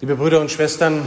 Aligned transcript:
Liebe 0.00 0.14
Brüder 0.14 0.40
und 0.40 0.48
Schwestern, 0.48 1.04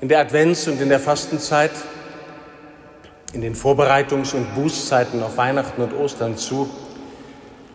in 0.00 0.08
der 0.08 0.18
Advents- 0.18 0.66
und 0.66 0.80
in 0.80 0.88
der 0.88 0.98
Fastenzeit, 0.98 1.70
in 3.32 3.42
den 3.42 3.54
Vorbereitungs- 3.54 4.34
und 4.34 4.56
Bußzeiten 4.56 5.22
auf 5.22 5.36
Weihnachten 5.36 5.80
und 5.80 5.92
Ostern 5.92 6.36
zu, 6.36 6.68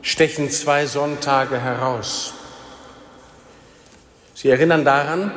stechen 0.01 0.49
zwei 0.49 0.85
Sonntage 0.85 1.61
heraus. 1.61 2.33
Sie 4.33 4.49
erinnern 4.49 4.83
daran, 4.83 5.31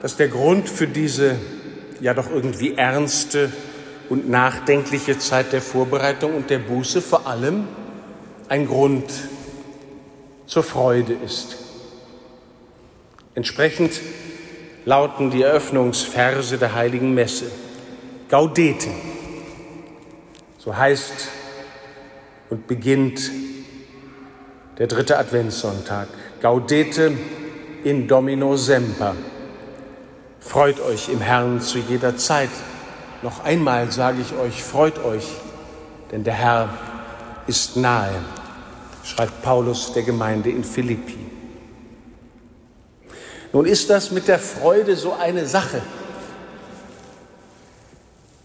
dass 0.00 0.16
der 0.16 0.28
Grund 0.28 0.70
für 0.70 0.86
diese 0.86 1.36
ja 2.00 2.14
doch 2.14 2.30
irgendwie 2.30 2.76
ernste 2.78 3.52
und 4.08 4.26
nachdenkliche 4.30 5.18
Zeit 5.18 5.52
der 5.52 5.60
Vorbereitung 5.60 6.34
und 6.34 6.48
der 6.48 6.60
Buße 6.60 7.02
vor 7.02 7.26
allem 7.26 7.68
ein 8.48 8.66
Grund 8.66 9.04
zur 10.48 10.64
Freude 10.64 11.12
ist. 11.12 11.56
Entsprechend 13.34 14.00
lauten 14.84 15.30
die 15.30 15.42
Eröffnungsverse 15.42 16.58
der 16.58 16.74
heiligen 16.74 17.14
Messe. 17.14 17.50
Gaudete, 18.28 18.88
so 20.58 20.76
heißt 20.76 21.28
und 22.50 22.66
beginnt 22.66 23.30
der 24.78 24.86
dritte 24.86 25.18
Adventssonntag. 25.18 26.08
Gaudete 26.40 27.12
in 27.84 28.08
Domino 28.08 28.56
Semper. 28.56 29.14
Freut 30.40 30.80
euch 30.80 31.08
im 31.10 31.20
Herrn 31.20 31.60
zu 31.60 31.78
jeder 31.78 32.16
Zeit. 32.16 32.50
Noch 33.22 33.44
einmal 33.44 33.90
sage 33.92 34.20
ich 34.22 34.32
euch, 34.38 34.62
freut 34.62 35.04
euch, 35.04 35.26
denn 36.10 36.24
der 36.24 36.34
Herr 36.34 36.70
ist 37.46 37.76
nahe, 37.76 38.14
schreibt 39.02 39.42
Paulus 39.42 39.92
der 39.92 40.02
Gemeinde 40.02 40.50
in 40.50 40.64
Philippi. 40.64 41.18
Nun 43.52 43.66
ist 43.66 43.88
das 43.90 44.10
mit 44.10 44.28
der 44.28 44.38
Freude 44.38 44.96
so 44.96 45.12
eine 45.12 45.46
Sache. 45.46 45.80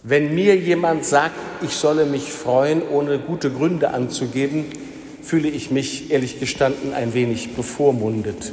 Wenn 0.03 0.35
mir 0.35 0.55
jemand 0.57 1.05
sagt, 1.05 1.35
ich 1.61 1.75
solle 1.75 2.05
mich 2.05 2.31
freuen, 2.31 2.81
ohne 2.87 3.19
gute 3.19 3.51
Gründe 3.51 3.91
anzugeben, 3.91 4.65
fühle 5.21 5.47
ich 5.47 5.71
mich 5.71 6.11
ehrlich 6.11 6.39
gestanden 6.39 6.93
ein 6.93 7.13
wenig 7.13 7.55
bevormundet, 7.55 8.51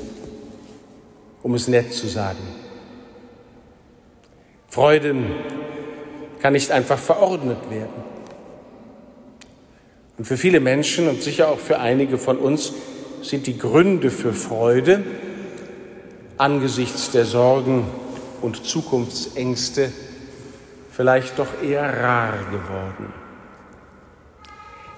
um 1.42 1.54
es 1.54 1.66
nett 1.66 1.92
zu 1.92 2.06
sagen. 2.06 2.38
Freuden 4.68 5.26
kann 6.40 6.52
nicht 6.52 6.70
einfach 6.70 6.98
verordnet 6.98 7.58
werden. 7.70 8.09
Und 10.20 10.26
für 10.26 10.36
viele 10.36 10.60
Menschen 10.60 11.08
und 11.08 11.22
sicher 11.22 11.48
auch 11.48 11.58
für 11.58 11.78
einige 11.78 12.18
von 12.18 12.36
uns 12.36 12.74
sind 13.22 13.46
die 13.46 13.56
Gründe 13.56 14.10
für 14.10 14.34
Freude 14.34 15.02
angesichts 16.36 17.10
der 17.10 17.24
Sorgen 17.24 17.86
und 18.42 18.66
Zukunftsängste 18.66 19.90
vielleicht 20.90 21.38
doch 21.38 21.62
eher 21.62 22.02
rar 22.02 22.34
geworden. 22.50 23.14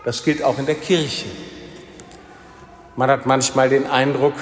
Das 0.04 0.24
gilt 0.24 0.42
auch 0.42 0.58
in 0.58 0.66
der 0.66 0.74
Kirche. 0.74 1.26
Man 2.96 3.08
hat 3.08 3.24
manchmal 3.24 3.68
den 3.68 3.86
Eindruck, 3.86 4.34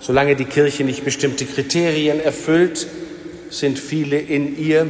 solange 0.00 0.36
die 0.36 0.46
Kirche 0.46 0.84
nicht 0.84 1.04
bestimmte 1.04 1.44
Kriterien 1.44 2.18
erfüllt, 2.18 2.86
sind 3.50 3.78
viele 3.78 4.18
in 4.18 4.58
ihr 4.58 4.86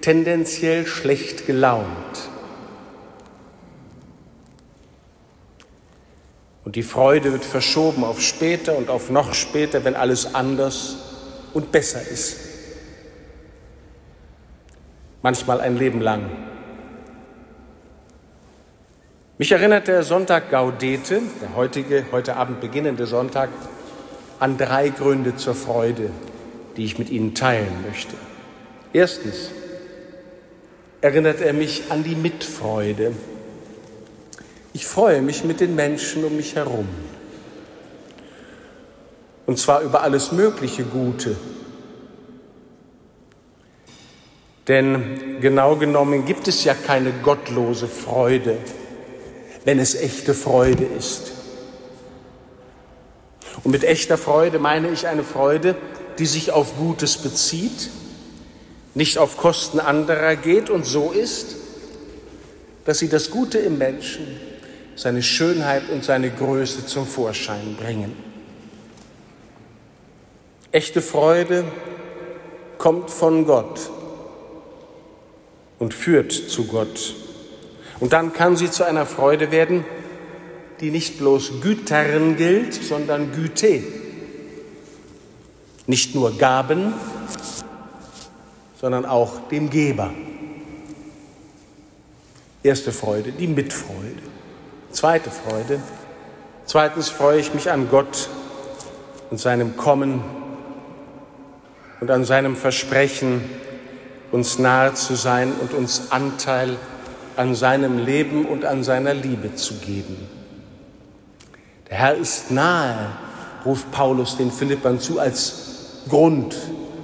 tendenziell 0.00 0.86
schlecht 0.86 1.46
gelaunt. 1.46 2.29
Und 6.70 6.76
die 6.76 6.84
Freude 6.84 7.32
wird 7.32 7.44
verschoben 7.44 8.04
auf 8.04 8.20
später 8.20 8.76
und 8.78 8.90
auf 8.90 9.10
noch 9.10 9.34
später, 9.34 9.84
wenn 9.84 9.96
alles 9.96 10.36
anders 10.36 10.98
und 11.52 11.72
besser 11.72 12.00
ist. 12.00 12.36
Manchmal 15.20 15.60
ein 15.60 15.76
Leben 15.76 16.00
lang. 16.00 16.30
Mich 19.36 19.50
erinnert 19.50 19.88
der 19.88 20.04
Sonntag 20.04 20.48
Gaudete, 20.48 21.22
der 21.42 21.56
heutige, 21.56 22.06
heute 22.12 22.36
Abend 22.36 22.60
beginnende 22.60 23.06
Sonntag, 23.06 23.48
an 24.38 24.56
drei 24.56 24.90
Gründe 24.90 25.34
zur 25.34 25.56
Freude, 25.56 26.10
die 26.76 26.84
ich 26.84 27.00
mit 27.00 27.10
Ihnen 27.10 27.34
teilen 27.34 27.84
möchte. 27.84 28.14
Erstens 28.92 29.50
erinnert 31.00 31.40
er 31.40 31.52
mich 31.52 31.90
an 31.90 32.04
die 32.04 32.14
Mitfreude. 32.14 33.16
Ich 34.72 34.86
freue 34.86 35.20
mich 35.20 35.42
mit 35.42 35.60
den 35.60 35.74
Menschen 35.74 36.24
um 36.24 36.36
mich 36.36 36.54
herum. 36.54 36.88
Und 39.46 39.58
zwar 39.58 39.80
über 39.80 40.02
alles 40.02 40.30
mögliche 40.30 40.84
Gute. 40.84 41.36
Denn 44.68 45.40
genau 45.40 45.74
genommen 45.74 46.24
gibt 46.24 46.46
es 46.46 46.62
ja 46.62 46.74
keine 46.74 47.10
gottlose 47.10 47.88
Freude, 47.88 48.58
wenn 49.64 49.80
es 49.80 49.96
echte 49.96 50.34
Freude 50.34 50.84
ist. 50.84 51.32
Und 53.64 53.72
mit 53.72 53.82
echter 53.82 54.16
Freude 54.16 54.60
meine 54.60 54.88
ich 54.90 55.08
eine 55.08 55.24
Freude, 55.24 55.74
die 56.18 56.26
sich 56.26 56.52
auf 56.52 56.76
Gutes 56.76 57.16
bezieht, 57.16 57.90
nicht 58.94 59.18
auf 59.18 59.36
Kosten 59.36 59.80
anderer 59.80 60.36
geht 60.36 60.70
und 60.70 60.86
so 60.86 61.10
ist, 61.10 61.56
dass 62.84 63.00
sie 63.00 63.08
das 63.08 63.30
Gute 63.32 63.58
im 63.58 63.78
Menschen 63.78 64.49
seine 64.96 65.22
Schönheit 65.22 65.88
und 65.90 66.04
seine 66.04 66.30
Größe 66.30 66.86
zum 66.86 67.06
Vorschein 67.06 67.76
bringen. 67.78 68.12
Echte 70.72 71.02
Freude 71.02 71.64
kommt 72.78 73.10
von 73.10 73.44
Gott 73.44 73.90
und 75.78 75.94
führt 75.94 76.32
zu 76.32 76.66
Gott. 76.66 77.14
Und 77.98 78.12
dann 78.12 78.32
kann 78.32 78.56
sie 78.56 78.70
zu 78.70 78.84
einer 78.84 79.04
Freude 79.06 79.50
werden, 79.50 79.84
die 80.80 80.90
nicht 80.90 81.18
bloß 81.18 81.60
Gütern 81.60 82.36
gilt, 82.36 82.72
sondern 82.74 83.32
Güte. 83.32 83.82
Nicht 85.86 86.14
nur 86.14 86.38
Gaben, 86.38 86.94
sondern 88.80 89.04
auch 89.04 89.48
dem 89.48 89.68
Geber. 89.68 90.12
Erste 92.62 92.92
Freude, 92.92 93.32
die 93.32 93.46
Mitfreude. 93.46 94.22
Zweite 94.92 95.30
Freude. 95.30 95.80
Zweitens 96.66 97.08
freue 97.08 97.38
ich 97.38 97.54
mich 97.54 97.70
an 97.70 97.88
Gott 97.90 98.28
und 99.30 99.38
seinem 99.38 99.76
Kommen 99.76 100.22
und 102.00 102.10
an 102.10 102.24
seinem 102.24 102.56
Versprechen, 102.56 103.44
uns 104.32 104.58
nahe 104.58 104.94
zu 104.94 105.14
sein 105.14 105.52
und 105.60 105.74
uns 105.74 106.10
Anteil 106.10 106.76
an 107.36 107.54
seinem 107.54 107.98
Leben 107.98 108.44
und 108.44 108.64
an 108.64 108.82
seiner 108.82 109.14
Liebe 109.14 109.54
zu 109.54 109.74
geben. 109.74 110.16
Der 111.88 111.96
Herr 111.96 112.14
ist 112.16 112.50
nahe, 112.50 113.12
ruft 113.64 113.90
Paulus 113.92 114.36
den 114.36 114.50
Philippern 114.50 114.98
zu 114.98 115.20
als 115.20 116.02
Grund 116.08 116.56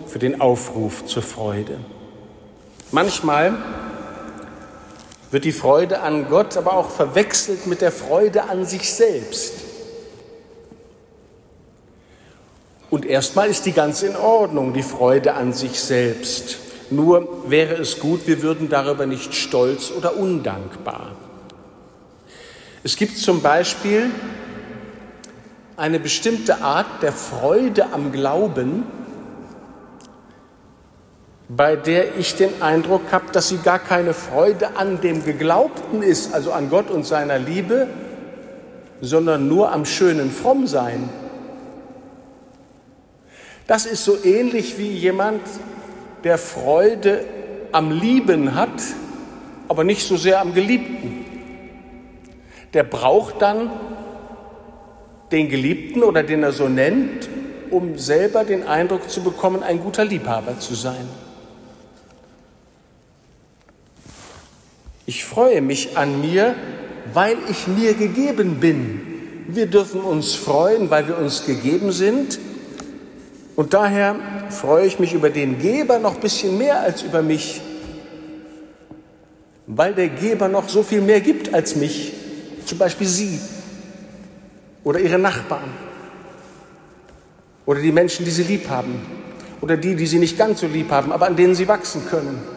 für 0.07 0.19
den 0.19 0.41
Aufruf 0.41 1.07
zur 1.07 1.23
Freude. 1.23 1.79
Manchmal 2.91 3.55
wird 5.37 5.45
die 5.45 5.53
Freude 5.53 6.01
an 6.01 6.31
Gott 6.31 6.57
aber 6.57 6.73
auch 6.73 6.89
verwechselt 6.89 7.67
mit 7.67 7.83
der 7.83 7.93
Freude 7.93 8.45
an 8.45 8.65
sich 8.65 8.91
selbst. 8.91 9.53
Und 12.89 13.05
erstmal 13.05 13.51
ist 13.51 13.67
die 13.67 13.73
ganz 13.73 14.03
in 14.03 14.17
Ordnung, 14.17 14.73
die 14.73 14.83
Freude 14.83 15.35
an 15.35 15.53
sich 15.53 15.79
selbst. 15.79 16.57
Nur 16.89 17.51
wäre 17.51 17.75
es 17.75 18.01
gut, 18.01 18.27
wir 18.27 18.41
würden 18.41 18.71
darüber 18.71 19.05
nicht 19.05 19.35
stolz 19.35 19.91
oder 19.95 20.17
undankbar. 20.17 21.15
Es 22.83 22.97
gibt 22.97 23.19
zum 23.19 23.43
Beispiel 23.43 24.09
eine 25.77 26.01
bestimmte 26.01 26.63
Art 26.63 27.03
der 27.03 27.13
Freude 27.13 27.93
am 27.93 28.11
Glauben, 28.11 28.85
bei 31.49 31.77
der 31.77 32.17
ich 32.17 32.35
den 32.35 32.61
Eindruck 32.61 33.13
habe, 33.13 33.27
dass 33.33 33.49
sie 33.49 33.59
gar 33.59 33.79
keine 33.79 34.15
Freude 34.15 34.77
an 34.77 35.01
dem 35.01 35.25
Geglaubten 35.25 36.03
ist, 36.03 36.35
also 36.35 36.53
an 36.53 36.71
Gott 36.71 36.91
und 36.91 37.07
seiner 37.07 37.39
Liebe, 37.39 37.87
sondern 39.01 39.47
nur 39.47 39.73
am 39.73 39.85
schönen 39.85 40.31
Frommsein. 40.31 41.09
Das 43.67 43.87
ist 43.87 44.05
so 44.05 44.17
ähnlich 44.25 44.79
wie 44.79 44.91
jemand, 44.91 45.41
der 46.25 46.39
Freude 46.39 47.25
am 47.73 47.93
Lieben 47.93 48.55
hat, 48.55 48.83
aber 49.69 49.85
nicht 49.85 50.07
so 50.07 50.17
sehr 50.17 50.41
am 50.41 50.55
Geliebten. 50.55 51.25
Der 52.75 52.83
braucht 52.83 53.43
dann 53.43 53.71
den 55.31 55.49
Geliebten 55.49 56.03
oder 56.03 56.23
den 56.23 56.43
er 56.43 56.53
so 56.53 56.69
nennt, 56.69 57.29
um 57.71 57.99
selber 57.99 58.45
den 58.45 58.67
Eindruck 58.67 59.11
zu 59.11 59.23
bekommen, 59.23 59.63
ein 59.63 59.81
guter 59.81 60.05
Liebhaber 60.05 60.59
zu 60.59 60.75
sein. 60.75 61.09
Ich 65.07 65.25
freue 65.25 65.63
mich 65.63 65.97
an 65.97 66.21
mir, 66.21 66.55
weil 67.15 67.37
ich 67.49 67.67
mir 67.69 67.95
gegeben 67.95 68.59
bin, 68.61 69.01
Wir 69.49 69.67
dürfen 69.67 70.01
uns 70.01 70.35
freuen, 70.35 70.91
weil 70.91 71.07
wir 71.07 71.19
uns 71.19 71.47
gegeben 71.47 71.93
sind. 71.93 72.41
Und 73.55 73.75
daher 73.75 74.17
freue 74.51 74.87
ich 74.87 74.99
mich 74.99 75.15
über 75.15 75.31
den 75.31 75.61
Geber 75.61 75.99
noch 76.01 76.17
ein 76.17 76.21
bisschen 76.21 76.59
mehr 76.59 76.81
als 76.81 77.03
über 77.03 77.23
mich, 77.23 77.61
weil 79.67 79.95
der 79.95 80.09
Geber 80.09 80.49
noch 80.49 80.69
so 80.69 80.83
viel 80.83 81.01
mehr 81.01 81.21
gibt 81.21 81.55
als 81.55 81.77
mich, 81.77 82.13
zum 82.67 82.79
Beispiel 82.79 83.07
Sie 83.07 83.41
oder 84.85 84.99
Ihre 84.99 85.19
Nachbarn 85.19 85.71
oder 87.65 87.81
die 87.81 87.93
Menschen, 87.93 88.25
die 88.25 88.33
Sie 88.33 88.43
lieb 88.43 88.69
haben 88.69 89.01
oder 89.61 89.77
die, 89.77 89.95
die 89.95 90.07
Sie 90.07 90.19
nicht 90.19 90.37
ganz 90.37 90.61
so 90.61 90.67
lieb 90.67 90.91
haben, 90.91 91.13
aber 91.13 91.27
an 91.27 91.37
denen 91.37 91.55
Sie 91.55 91.69
wachsen 91.69 92.05
können. 92.11 92.56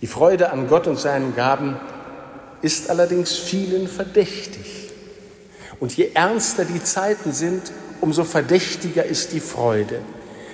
Die 0.00 0.06
Freude 0.06 0.50
an 0.52 0.68
Gott 0.68 0.86
und 0.86 0.98
seinen 0.98 1.34
Gaben 1.34 1.76
ist 2.62 2.90
allerdings 2.90 3.36
vielen 3.36 3.88
verdächtig. 3.88 4.92
Und 5.80 5.96
je 5.96 6.10
ernster 6.14 6.64
die 6.64 6.82
Zeiten 6.82 7.32
sind, 7.32 7.72
umso 8.00 8.24
verdächtiger 8.24 9.04
ist 9.04 9.32
die 9.32 9.40
Freude. 9.40 10.00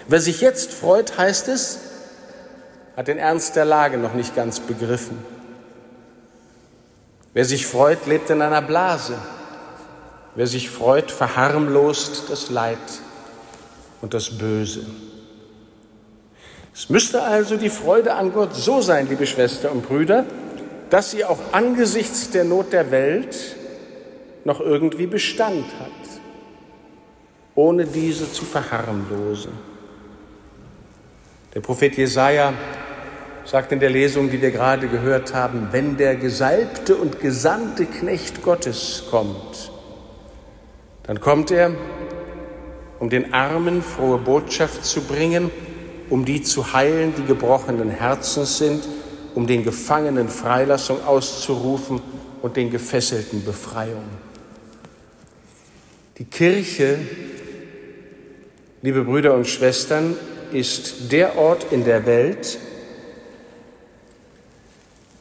Wer 0.08 0.20
sich 0.20 0.40
jetzt 0.40 0.72
freut, 0.72 1.16
heißt 1.16 1.48
es, 1.48 1.78
hat 2.96 3.08
den 3.08 3.18
Ernst 3.18 3.56
der 3.56 3.64
Lage 3.64 3.98
noch 3.98 4.14
nicht 4.14 4.36
ganz 4.36 4.60
begriffen. 4.60 5.18
Wer 7.32 7.44
sich 7.44 7.66
freut, 7.66 8.06
lebt 8.06 8.30
in 8.30 8.42
einer 8.42 8.62
Blase. 8.62 9.18
Wer 10.34 10.46
sich 10.46 10.70
freut, 10.70 11.10
verharmlost 11.10 12.24
das 12.30 12.50
Leid 12.50 12.78
und 14.00 14.14
das 14.14 14.38
Böse. 14.38 14.86
Es 16.74 16.90
müsste 16.90 17.22
also 17.22 17.56
die 17.56 17.70
Freude 17.70 18.14
an 18.14 18.32
Gott 18.32 18.54
so 18.54 18.80
sein, 18.80 19.08
liebe 19.08 19.26
Schwestern 19.26 19.72
und 19.72 19.86
Brüder, 19.86 20.26
dass 20.90 21.12
sie 21.12 21.24
auch 21.24 21.38
angesichts 21.52 22.30
der 22.30 22.42
Not 22.42 22.72
der 22.72 22.90
Welt 22.90 23.56
noch 24.44 24.60
irgendwie 24.60 25.06
Bestand 25.06 25.64
hat, 25.78 26.20
ohne 27.54 27.86
diese 27.86 28.30
zu 28.30 28.44
verharmlosen. 28.44 29.52
Der 31.54 31.60
Prophet 31.60 31.96
Jesaja 31.96 32.52
sagt 33.44 33.70
in 33.70 33.78
der 33.78 33.90
Lesung, 33.90 34.28
die 34.28 34.42
wir 34.42 34.50
gerade 34.50 34.88
gehört 34.88 35.32
haben, 35.32 35.68
wenn 35.70 35.96
der 35.96 36.16
gesalbte 36.16 36.96
und 36.96 37.20
gesandte 37.20 37.86
Knecht 37.86 38.42
Gottes 38.42 39.04
kommt, 39.10 39.70
dann 41.04 41.20
kommt 41.20 41.52
er, 41.52 41.70
um 42.98 43.10
den 43.10 43.32
Armen 43.32 43.80
frohe 43.80 44.18
Botschaft 44.18 44.84
zu 44.84 45.02
bringen, 45.02 45.52
um 46.10 46.24
die 46.24 46.42
zu 46.42 46.72
heilen, 46.72 47.14
die 47.16 47.24
gebrochenen 47.24 47.90
Herzens 47.90 48.58
sind, 48.58 48.84
um 49.34 49.46
den 49.46 49.64
Gefangenen 49.64 50.28
Freilassung 50.28 51.04
auszurufen 51.04 52.00
und 52.42 52.56
den 52.56 52.70
Gefesselten 52.70 53.44
Befreiung. 53.44 54.04
Die 56.18 56.24
Kirche, 56.24 56.98
liebe 58.82 59.02
Brüder 59.02 59.34
und 59.34 59.48
Schwestern, 59.48 60.16
ist 60.52 61.10
der 61.10 61.36
Ort 61.36 61.72
in 61.72 61.84
der 61.84 62.06
Welt, 62.06 62.58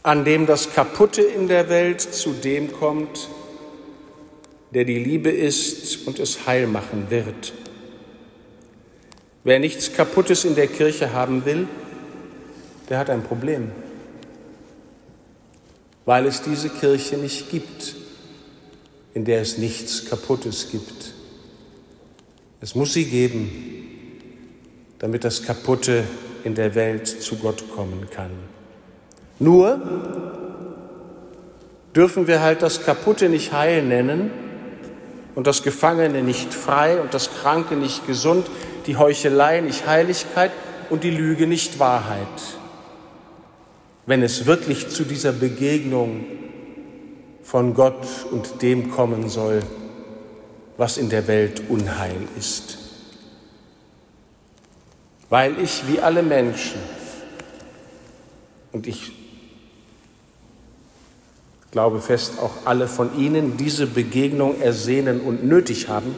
an 0.04 0.26
dem 0.26 0.46
das 0.46 0.74
Kaputte 0.74 1.22
in 1.22 1.48
der 1.48 1.70
Welt 1.70 2.02
zu 2.02 2.34
dem 2.34 2.72
kommt, 2.72 3.30
der 4.72 4.86
die 4.86 5.00
Liebe 5.00 5.30
ist 5.30 6.06
und 6.06 6.20
es 6.20 6.46
heil 6.46 6.68
machen 6.68 7.08
wird. 7.10 7.54
Wer 9.44 9.60
nichts 9.60 9.92
Kaputtes 9.92 10.46
in 10.46 10.56
der 10.56 10.68
Kirche 10.68 11.14
haben 11.14 11.46
will, 11.46 11.68
der 12.90 12.98
hat 12.98 13.10
ein 13.10 13.24
Problem, 13.24 13.72
weil 16.06 16.26
es 16.26 16.42
diese 16.42 16.70
Kirche 16.70 17.18
nicht 17.18 17.50
gibt, 17.50 17.96
in 19.14 19.26
der 19.26 19.42
es 19.42 19.58
nichts 19.58 20.06
Kaputtes 20.06 20.70
gibt. 20.72 21.14
Es 22.62 22.76
muss 22.76 22.94
sie 22.94 23.06
geben, 23.06 24.20
damit 25.00 25.26
das 25.26 25.44
Kaputte 25.44 26.06
in 26.46 26.56
der 26.56 26.76
Welt 26.76 27.08
zu 27.08 27.36
Gott 27.36 27.64
kommen 27.76 28.10
kann. 28.10 28.32
Nur 29.40 29.82
dürfen 31.94 32.28
wir 32.28 32.42
halt 32.42 32.62
das 32.62 32.86
Kaputte 32.86 33.28
nicht 33.28 33.52
heil 33.52 33.84
nennen 33.84 34.32
und 35.36 35.48
das 35.48 35.64
Gefangene 35.64 36.24
nicht 36.24 36.54
frei 36.54 37.02
und 37.02 37.14
das 37.14 37.32
Kranke 37.32 37.76
nicht 37.76 38.08
gesund, 38.08 38.48
die 38.88 38.98
Heuchelei 38.98 39.62
nicht 39.62 39.88
Heiligkeit 39.88 40.52
und 40.90 41.04
die 41.04 41.12
Lüge 41.12 41.48
nicht 41.48 41.80
Wahrheit. 41.80 42.28
Wenn 44.06 44.22
es 44.22 44.46
wirklich 44.46 44.90
zu 44.90 45.04
dieser 45.04 45.32
Begegnung 45.32 46.26
von 47.44 47.74
Gott 47.74 48.06
und 48.32 48.62
dem 48.62 48.92
kommen 48.92 49.30
soll, 49.30 49.62
was 50.78 50.98
in 50.98 51.10
der 51.10 51.28
Welt 51.28 51.64
Unheil 51.70 52.28
ist. 52.38 52.78
Weil 55.30 55.60
ich 55.60 55.84
wie 55.88 56.00
alle 56.00 56.24
Menschen, 56.24 56.80
und 58.72 58.88
ich 58.88 59.12
glaube 61.72 62.02
fest, 62.02 62.34
auch 62.40 62.66
alle 62.66 62.88
von 62.88 63.18
Ihnen 63.18 63.58
diese 63.58 63.88
Begegnung 63.88 64.62
ersehnen 64.62 65.22
und 65.22 65.44
nötig 65.44 65.88
haben, 65.88 66.16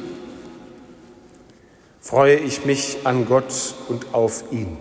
freue 2.05 2.35
ich 2.35 2.65
mich 2.65 2.97
an 3.03 3.25
Gott 3.25 3.73
und 3.89 4.13
auf 4.13 4.43
ihn. 4.51 4.77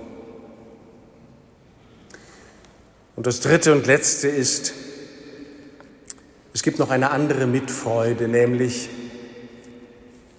Und 3.17 3.26
das 3.26 3.41
Dritte 3.41 3.73
und 3.73 3.87
Letzte 3.87 4.29
ist, 4.29 4.75
es 6.53 6.62
gibt 6.62 6.79
noch 6.79 6.91
eine 6.91 7.11
andere 7.12 7.47
Mitfreude, 7.47 8.29
nämlich 8.29 8.91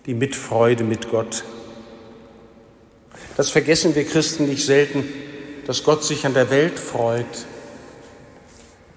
die 0.05 0.13
Mitfreude 0.13 0.83
mit 0.83 1.09
Gott. 1.09 1.43
Das 3.35 3.49
vergessen 3.49 3.95
wir 3.95 4.05
Christen 4.05 4.45
nicht 4.47 4.63
selten, 4.63 5.05
dass 5.65 5.83
Gott 5.83 6.03
sich 6.03 6.23
an 6.27 6.35
der 6.35 6.51
Welt 6.51 6.77
freut, 6.77 7.25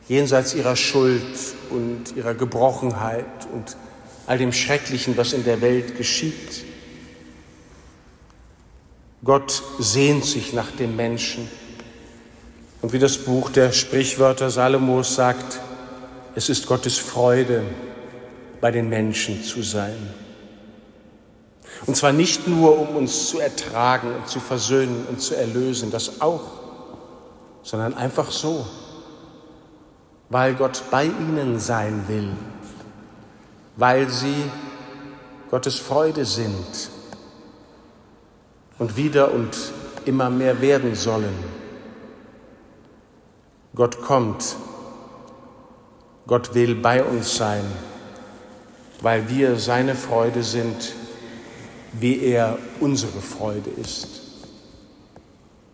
jenseits 0.08 0.52
ihrer 0.52 0.76
Schuld 0.76 1.25
und 1.70 2.14
ihrer 2.17 2.35
Gebrochenheit 2.35 3.25
und 3.55 3.79
all 4.26 4.37
dem 4.37 4.52
Schrecklichen, 4.52 5.17
was 5.17 5.32
in 5.32 5.44
der 5.44 5.62
Welt 5.62 5.96
geschieht. 5.96 6.68
Gott 9.25 9.62
sehnt 9.79 10.25
sich 10.25 10.53
nach 10.53 10.70
dem 10.70 10.94
Menschen. 10.94 11.49
Und 12.81 12.93
wie 12.93 13.00
das 13.00 13.19
Buch 13.19 13.50
der 13.50 13.73
Sprichwörter 13.73 14.50
Salomos 14.50 15.15
sagt, 15.17 15.61
es 16.37 16.49
ist 16.49 16.67
Gottes 16.67 16.99
Freude, 16.99 17.65
bei 18.61 18.70
den 18.70 18.88
Menschen 18.88 19.43
zu 19.43 19.62
sein. 19.62 20.14
Und 21.87 21.97
zwar 21.97 22.12
nicht 22.12 22.47
nur, 22.47 22.78
um 22.78 22.97
uns 22.97 23.28
zu 23.28 23.38
ertragen 23.38 24.14
und 24.14 24.28
zu 24.28 24.40
versöhnen 24.40 25.07
und 25.09 25.21
zu 25.21 25.37
erlösen, 25.37 25.90
das 25.90 26.21
auch, 26.21 26.42
sondern 27.62 27.95
einfach 27.95 28.31
so, 28.31 28.66
weil 30.28 30.54
Gott 30.54 30.83
bei 30.90 31.04
ihnen 31.04 31.59
sein 31.59 32.04
will, 32.09 32.31
weil 33.76 34.09
sie 34.09 34.45
Gottes 35.50 35.76
Freude 35.76 36.25
sind 36.25 36.90
und 38.78 38.97
wieder 38.97 39.32
und 39.32 39.56
immer 40.04 40.30
mehr 40.30 40.61
werden 40.61 40.94
sollen. 40.94 41.35
Gott 43.75 44.00
kommt, 44.02 44.56
Gott 46.26 46.54
will 46.54 46.75
bei 46.75 47.02
uns 47.02 47.37
sein, 47.37 47.64
weil 49.00 49.28
wir 49.28 49.56
seine 49.56 49.94
Freude 49.94 50.42
sind, 50.42 50.94
wie 51.92 52.20
er 52.20 52.58
unsere 52.80 53.20
Freude 53.20 53.70
ist. 53.70 54.08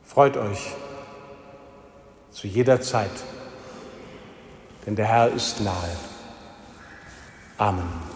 Freut 0.04 0.36
euch 0.36 0.74
zu 2.30 2.46
jeder 2.46 2.80
Zeit, 2.80 3.10
denn 4.86 4.96
der 4.96 5.06
Herr 5.06 5.28
ist 5.32 5.60
nahe. 5.60 5.96
Amen. 7.56 8.13